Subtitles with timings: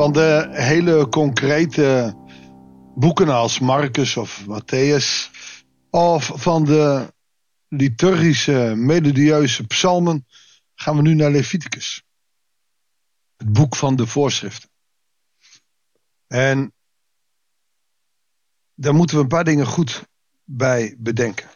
[0.00, 2.14] van de hele concrete
[2.94, 5.30] boeken als Marcus of Matthäus.
[5.90, 7.14] Of van de
[7.68, 10.26] liturgische, melodieuze psalmen
[10.74, 12.02] gaan we nu naar Leviticus.
[13.36, 14.70] Het boek van de voorschriften.
[16.26, 16.72] En
[18.74, 20.04] daar moeten we een paar dingen goed
[20.44, 21.48] bij bedenken.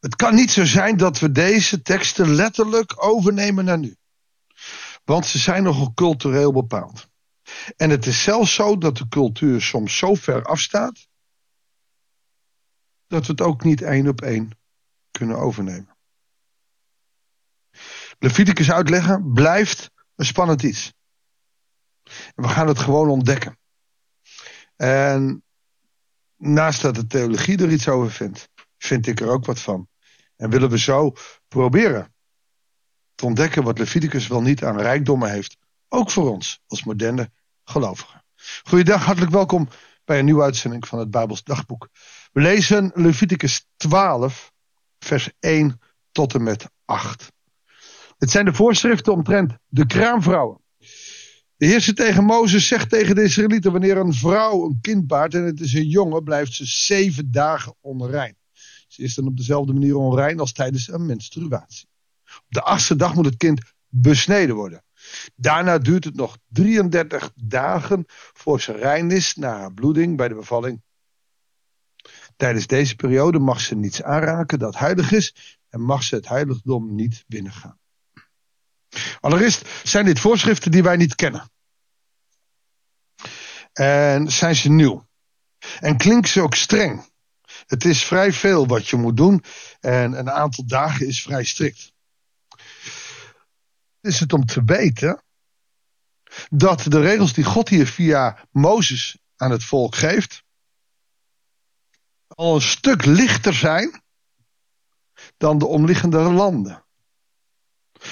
[0.00, 3.96] Het kan niet zo zijn dat we deze teksten letterlijk overnemen naar nu.
[5.04, 7.08] Want ze zijn nogal cultureel bepaald.
[7.76, 11.06] En het is zelfs zo dat de cultuur soms zo ver afstaat.
[13.06, 14.50] dat we het ook niet één op één
[15.10, 15.96] kunnen overnemen.
[18.18, 20.92] Leviticus uitleggen blijft een spannend iets.
[22.34, 23.58] We gaan het gewoon ontdekken.
[24.76, 25.44] En
[26.36, 28.48] naast dat de theologie er iets over vindt,
[28.78, 29.88] vind ik er ook wat van.
[30.36, 31.12] En willen we zo
[31.48, 32.13] proberen
[33.24, 35.56] ontdekken wat Leviticus wel niet aan rijkdommen heeft.
[35.88, 37.30] Ook voor ons als moderne
[37.64, 38.24] gelovigen.
[38.62, 39.68] Goeiedag, hartelijk welkom
[40.04, 41.88] bij een nieuwe uitzending van het Bijbels Dagboek.
[42.32, 44.52] We lezen Leviticus 12,
[44.98, 45.80] vers 1
[46.12, 47.32] tot en met 8.
[48.18, 50.60] Het zijn de voorschriften omtrent de kraamvrouwen.
[51.56, 55.34] De Heer zegt tegen Mozes, zegt tegen de Israëlieten, wanneer een vrouw een kind baart
[55.34, 58.36] en het is een jongen, blijft ze zeven dagen onrein.
[58.88, 61.88] Ze is dan op dezelfde manier onrein als tijdens een menstruatie.
[62.36, 64.84] Op de achtste dag moet het kind besneden worden.
[65.34, 70.34] Daarna duurt het nog 33 dagen voor ze rein is na haar bloeding bij de
[70.34, 70.82] bevalling.
[72.36, 76.94] Tijdens deze periode mag ze niets aanraken dat heilig is en mag ze het heiligdom
[76.94, 77.78] niet binnengaan.
[79.20, 81.50] Allereerst zijn dit voorschriften die wij niet kennen.
[83.72, 85.06] En zijn ze nieuw.
[85.80, 87.12] En klinken ze ook streng.
[87.66, 89.44] Het is vrij veel wat je moet doen
[89.80, 91.93] en een aantal dagen is vrij strikt.
[94.04, 95.22] Is het om te weten
[96.50, 100.42] dat de regels die God hier via Mozes aan het volk geeft,
[102.26, 104.02] al een stuk lichter zijn
[105.36, 106.84] dan de omliggende landen.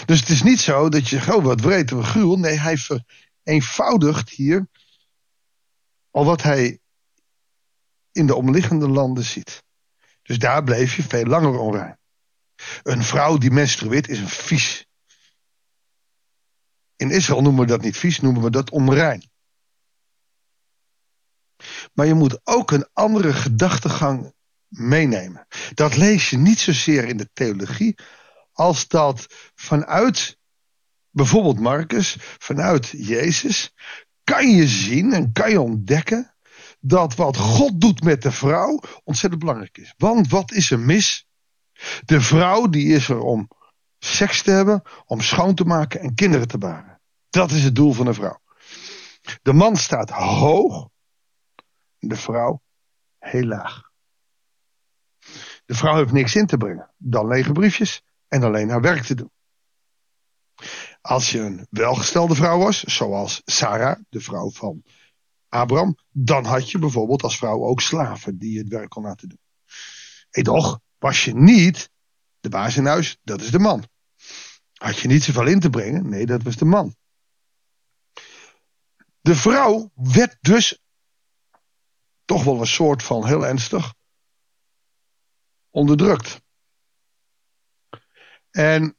[0.04, 2.38] Dus het is niet zo dat je, oh wat breed we gruwel.
[2.38, 2.76] Nee, hij
[3.44, 4.66] vereenvoudigt hier
[6.10, 6.78] al wat hij
[8.12, 9.62] in de omliggende landen ziet.
[10.22, 11.98] Dus daar bleef je veel langer onrein.
[12.82, 14.86] Een vrouw die menstrueert is een vies.
[17.02, 19.30] In Israël noemen we dat niet vies, noemen we dat onrein.
[21.92, 24.32] Maar je moet ook een andere gedachtegang
[24.68, 25.46] meenemen.
[25.74, 27.94] Dat lees je niet zozeer in de theologie,
[28.52, 30.38] als dat vanuit
[31.10, 33.74] bijvoorbeeld Marcus, vanuit Jezus,
[34.24, 36.34] kan je zien en kan je ontdekken
[36.80, 39.94] dat wat God doet met de vrouw ontzettend belangrijk is.
[39.96, 41.26] Want wat is er mis?
[42.04, 43.48] De vrouw die is er om
[43.98, 46.91] seks te hebben, om schoon te maken en kinderen te baren.
[47.32, 48.40] Dat is het doel van een vrouw.
[49.42, 50.88] De man staat hoog,
[51.98, 52.62] de vrouw
[53.18, 53.90] heel laag.
[55.64, 59.14] De vrouw heeft niks in te brengen, dan lege briefjes en alleen haar werk te
[59.14, 59.30] doen.
[61.00, 64.82] Als je een welgestelde vrouw was, zoals Sarah, de vrouw van
[65.48, 69.40] Abraham, dan had je bijvoorbeeld als vrouw ook slaven die het werk kon laten doen.
[70.30, 71.90] En toch was je niet
[72.40, 73.84] de baas in huis, dat is de man.
[74.72, 76.96] Had je niet zoveel in te brengen, nee, dat was de man.
[79.22, 80.78] De vrouw werd dus
[82.24, 83.94] toch wel een soort van heel ernstig
[85.70, 86.42] onderdrukt.
[88.50, 88.96] En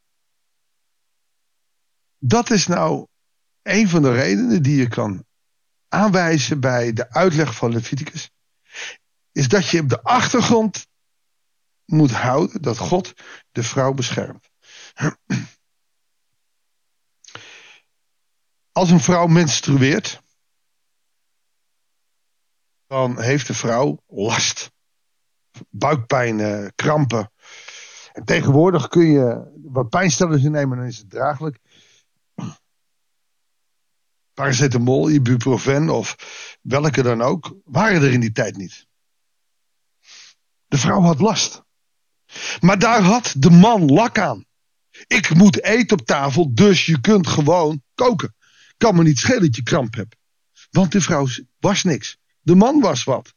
[2.17, 3.07] dat is nou
[3.61, 5.25] een van de redenen die je kan
[5.87, 8.31] aanwijzen bij de uitleg van Leviticus.
[9.31, 10.87] Is dat je op de achtergrond
[11.85, 13.13] moet houden dat God
[13.51, 14.49] de vrouw beschermt.
[18.73, 20.21] Als een vrouw menstrueert,
[22.87, 24.71] dan heeft de vrouw last.
[25.69, 27.31] Buikpijn, krampen.
[28.13, 31.59] En tegenwoordig kun je wat pijnstillers innemen, dan is het draaglijk
[34.33, 36.15] paracetamol, ibuprofen of
[36.61, 38.87] welke dan ook, waren er in die tijd niet.
[40.67, 41.63] De vrouw had last.
[42.59, 44.45] Maar daar had de man lak aan.
[45.07, 48.35] Ik moet eten op tafel, dus je kunt gewoon koken.
[48.83, 50.15] Kan me niet schelen dat je kramp hebt.
[50.71, 51.27] Want de vrouw
[51.59, 52.17] was niks.
[52.41, 53.33] De man was wat.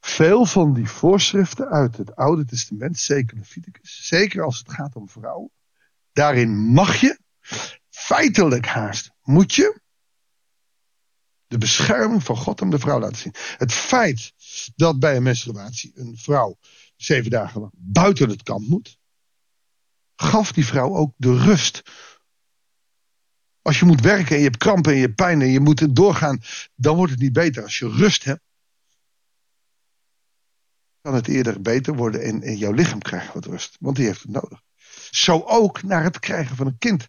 [0.00, 5.08] Veel van die voorschriften uit het Oude Testament, zeker Leviticus, zeker als het gaat om
[5.08, 5.50] vrouwen,
[6.12, 7.18] daarin mag je
[7.88, 9.80] feitelijk haast moet je
[11.46, 13.34] de bescherming van God om de vrouw laten zien.
[13.56, 14.32] Het feit
[14.76, 16.58] dat bij een menstruatie een vrouw
[16.96, 18.98] zeven dagen lang buiten het kamp moet,
[20.16, 21.82] gaf die vrouw ook de rust
[23.66, 26.40] Als je moet werken en je hebt krampen en je pijn en je moet doorgaan,
[26.74, 27.62] dan wordt het niet beter.
[27.62, 28.40] Als je rust hebt,
[31.00, 33.76] kan het eerder beter worden en, en jouw lichaam krijgt wat rust.
[33.80, 34.62] Want die heeft het nodig.
[35.10, 37.08] Zo ook naar het krijgen van een kind.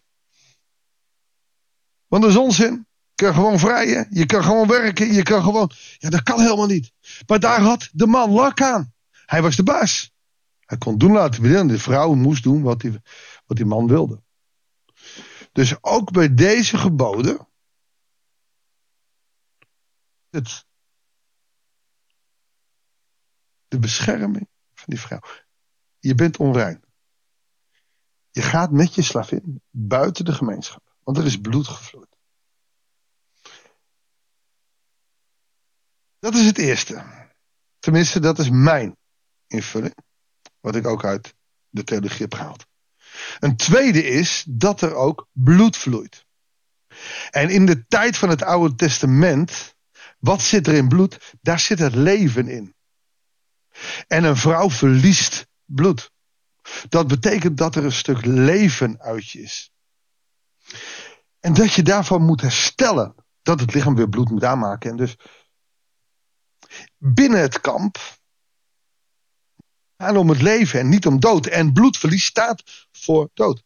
[2.06, 2.86] Want dat is onzin.
[3.14, 5.70] Je kan gewoon vrijen, je kan gewoon werken, je kan gewoon...
[5.98, 6.92] Ja, dat kan helemaal niet.
[7.26, 8.92] Maar daar had de man lak aan.
[9.26, 10.12] Hij was de baas.
[10.60, 11.66] Hij kon doen laten willen.
[11.66, 12.92] De vrouw moest doen wat die,
[13.46, 14.22] wat die man wilde.
[15.58, 17.48] Dus ook bij deze geboden.
[20.30, 20.66] Het,
[23.68, 25.20] de bescherming van die vrouw.
[25.98, 26.84] Je bent onrein.
[28.30, 30.96] Je gaat met je slavin buiten de gemeenschap.
[31.02, 32.16] Want er is bloed gevloeid.
[36.18, 37.04] Dat is het eerste.
[37.78, 38.96] Tenminste, dat is mijn
[39.46, 39.96] invulling.
[40.60, 41.34] Wat ik ook uit
[41.68, 42.67] de theologie heb gehaald.
[43.38, 46.26] Een tweede is dat er ook bloed vloeit.
[47.30, 49.74] En in de tijd van het Oude Testament,
[50.18, 51.34] wat zit er in bloed?
[51.40, 52.74] Daar zit het leven in.
[54.06, 56.10] En een vrouw verliest bloed.
[56.88, 59.72] Dat betekent dat er een stuk leven uit je is.
[61.40, 63.14] En dat je daarvan moet herstellen.
[63.42, 64.90] Dat het lichaam weer bloed moet aanmaken.
[64.90, 65.16] En dus
[66.96, 67.98] binnen het kamp
[69.98, 71.46] gaan om het leven en niet om dood.
[71.46, 73.62] En bloedverlies staat voor dood.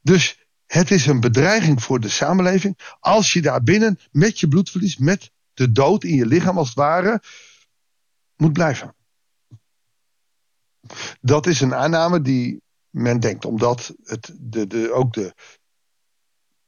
[0.00, 4.96] Dus het is een bedreiging voor de samenleving als je daar binnen met je bloedverlies,
[4.96, 7.22] met de dood in je lichaam als het ware,
[8.36, 8.96] moet blijven.
[11.20, 15.34] Dat is een aanname die men denkt, omdat het de, de, ook de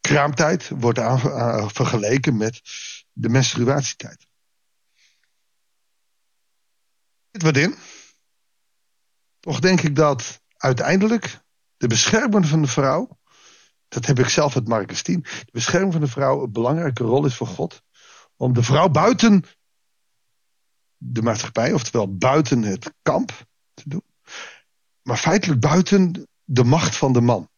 [0.00, 2.60] kraamtijd wordt aan, vergeleken met
[3.12, 4.26] de menstruatietijd.
[7.30, 7.76] Zit wat in?
[9.40, 11.40] Toch denk ik dat uiteindelijk
[11.76, 13.18] de bescherming van de vrouw,
[13.88, 17.24] dat heb ik zelf uit Marcus 10, de bescherming van de vrouw een belangrijke rol
[17.24, 17.82] is voor God.
[18.36, 19.44] Om de vrouw buiten
[20.96, 23.32] de maatschappij, oftewel buiten het kamp
[23.74, 24.04] te doen.
[25.02, 27.48] Maar feitelijk buiten de macht van de man.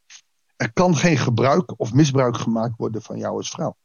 [0.56, 3.76] Er kan geen gebruik of misbruik gemaakt worden van jou als vrouw.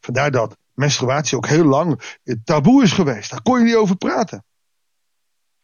[0.00, 3.30] Vandaar dat menstruatie ook heel lang taboe is geweest.
[3.30, 4.44] Daar kon je niet over praten.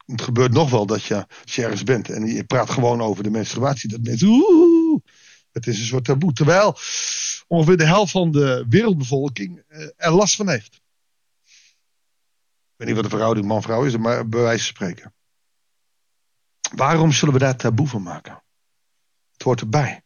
[0.07, 1.27] Het gebeurt nog wel dat je,
[1.69, 5.01] als bent en je praat gewoon over de menstruatie, dat mensen, oeh,
[5.53, 6.33] het is een soort taboe.
[6.33, 6.77] Terwijl
[7.47, 10.75] ongeveer de helft van de wereldbevolking eh, er last van heeft.
[11.45, 15.15] Ik weet niet wat de verhouding man-vrouw is, maar bij wijze van spreken.
[16.75, 18.43] Waarom zullen we daar taboe van maken?
[19.33, 20.03] Het hoort erbij.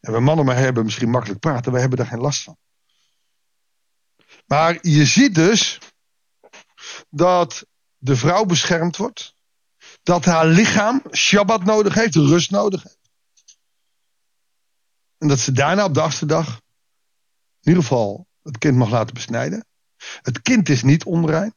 [0.00, 2.56] En we mannen maar hebben misschien makkelijk praten, wij hebben daar geen last van.
[4.46, 5.78] Maar je ziet dus
[7.10, 7.66] dat
[7.96, 9.33] de vrouw beschermd wordt
[10.04, 13.10] dat haar lichaam Shabbat nodig heeft, rust nodig heeft.
[15.18, 16.46] En dat ze daarna op de achtste dag
[17.60, 19.66] in ieder geval het kind mag laten besnijden.
[20.22, 21.54] Het kind is niet onrein,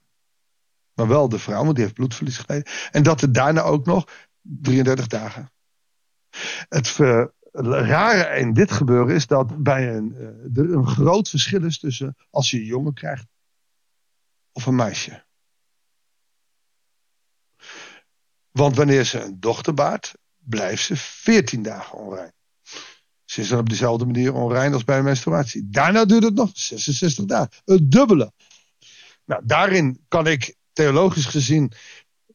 [0.94, 2.72] maar wel de vrouw, want die heeft bloedverlies geleden.
[2.92, 4.08] En dat er daarna ook nog
[4.42, 5.52] 33 dagen.
[6.70, 6.98] Het
[7.62, 12.16] rare in dit gebeuren is dat bij een, uh, er een groot verschil is tussen
[12.30, 13.28] als je een jongen krijgt
[14.52, 15.26] of een meisje.
[18.58, 22.34] Want wanneer ze een dochter baart, blijft ze 14 dagen onrein.
[23.26, 25.68] Ze is dan op dezelfde manier onrein als bij menstruatie.
[25.70, 27.50] Daarna duurt het nog 66 dagen.
[27.66, 28.32] Het dubbele.
[29.26, 31.72] Nou, daarin kan ik theologisch gezien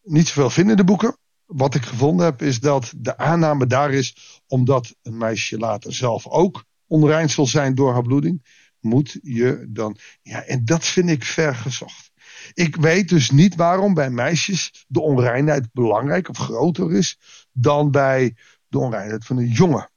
[0.02, 1.16] niet zoveel vinden in de boeken.
[1.44, 6.26] Wat ik gevonden heb is dat de aanname daar is, omdat een meisje later zelf
[6.26, 8.44] ook onrein zal zijn door haar bloeding,
[8.80, 9.96] moet je dan.
[10.22, 12.11] Ja, en dat vind ik vergezocht.
[12.54, 17.18] Ik weet dus niet waarom bij meisjes de onreinheid belangrijk of groter is
[17.52, 18.36] dan bij
[18.68, 19.90] de onreinheid van een jongen.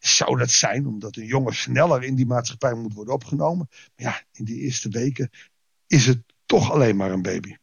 [0.00, 3.68] Zou dat zijn omdat een jongen sneller in die maatschappij moet worden opgenomen?
[3.70, 5.30] Maar ja, in die eerste weken
[5.86, 7.56] is het toch alleen maar een baby.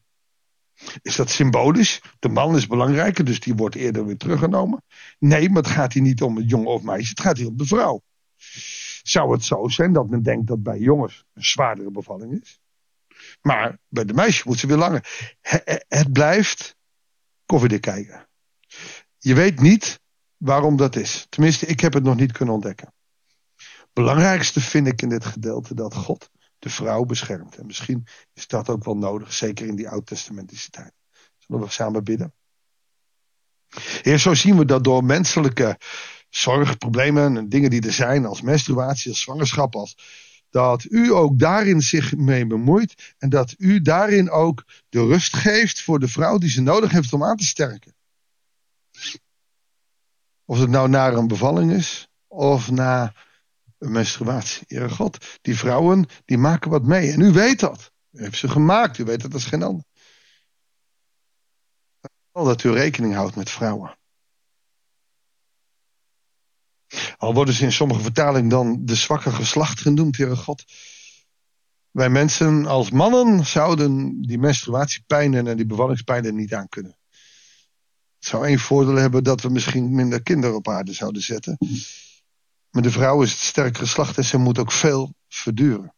[1.02, 2.02] Is dat symbolisch?
[2.20, 4.84] De man is belangrijker, dus die wordt eerder weer teruggenomen.
[5.20, 7.58] Nee, maar het gaat hier niet om een jongen of meisje, het gaat hier om
[7.58, 8.02] de vrouw.
[9.04, 12.60] Zou het zo zijn dat men denkt dat bij jongens een zwaardere bevalling is?
[13.42, 15.30] Maar bij de meisjes moet ze weer langer.
[15.88, 16.76] Het blijft
[17.46, 18.28] koffiedik kijken.
[19.18, 20.00] Je weet niet
[20.38, 21.26] waarom dat is.
[21.30, 22.94] Tenminste, ik heb het nog niet kunnen ontdekken.
[23.94, 27.58] Belangrijkste vind ik in dit gedeelte dat God de vrouw beschermt.
[27.58, 30.94] En misschien is dat ook wel nodig, zeker in die oud-testamentische tijd.
[31.38, 32.34] Zullen we samen bidden?
[34.02, 35.78] Heer, zo zien we dat door menselijke
[36.30, 39.96] zorgproblemen en dingen die er zijn, als menstruatie, als zwangerschap, als
[40.50, 45.82] dat u ook daarin zich mee bemoeit en dat u daarin ook de rust geeft
[45.82, 47.94] voor de vrouw die ze nodig heeft om aan te sterken.
[50.46, 53.14] Of het nou na een bevalling is of na
[53.78, 54.64] een menstruatie.
[54.68, 57.12] Heere God, die vrouwen die maken wat mee.
[57.12, 57.92] En u weet dat.
[58.12, 58.98] U heeft ze gemaakt.
[58.98, 59.84] U weet dat als geen ander.
[62.32, 63.99] Dat u rekening houdt met vrouwen.
[67.18, 70.64] Al worden ze in sommige vertalingen dan de zwakke geslacht genoemd, Heere God.
[71.92, 76.98] Wij mensen als mannen zouden die menstruatiepijnen en die bevallingspijnen niet aan kunnen.
[78.20, 81.58] Het zou één voordeel hebben dat we misschien minder kinderen op aarde zouden zetten.
[82.70, 85.94] Maar de vrouw is het sterk geslacht en ze moet ook veel verduren.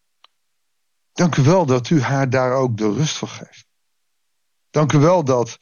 [1.13, 3.65] Dank u wel dat u haar daar ook de rust voor geeft.
[4.69, 5.57] Dank u wel dat,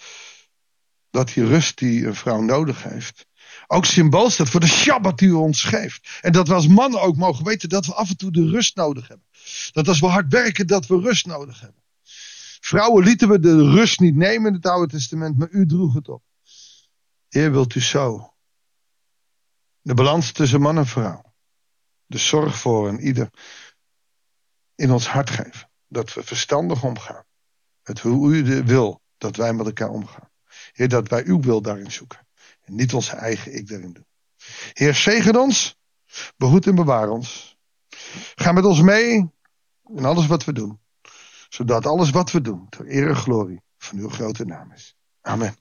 [1.09, 3.25] dat die rust die een vrouw nodig heeft,
[3.71, 6.19] ook symbool staat voor de Shabbat die u ons geeft.
[6.21, 8.75] En dat we als mannen ook mogen weten dat we af en toe de rust
[8.75, 9.27] nodig hebben.
[9.71, 11.83] Dat als we hard werken, dat we rust nodig hebben.
[12.59, 16.09] Vrouwen lieten we de rust niet nemen in het Oude Testament, maar u droeg het
[16.09, 16.23] op.
[17.27, 18.33] Heer, wilt u zo
[19.81, 21.33] de balans tussen man en vrouw,
[22.05, 23.29] de zorg voor en ieder
[24.75, 25.69] in ons hart geven.
[25.87, 27.23] Dat we verstandig omgaan.
[27.83, 30.29] Met hoe u wil dat wij met elkaar omgaan.
[30.71, 32.27] Heer, dat wij uw wil daarin zoeken.
[32.69, 34.05] En niet onze eigen ik daarin doen.
[34.73, 35.77] Heer, zegen ons.
[36.37, 37.57] Behoed en bewaar ons.
[38.35, 39.31] Ga met ons mee
[39.95, 40.79] in alles wat we doen.
[41.49, 44.95] Zodat alles wat we doen ter eer en glorie van uw grote naam is.
[45.21, 45.55] Amen.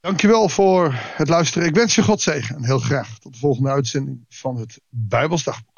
[0.00, 1.68] Dankjewel voor het luisteren.
[1.68, 5.75] Ik wens je God zegen en heel graag tot de volgende uitzending van het Bijbelsdagboek.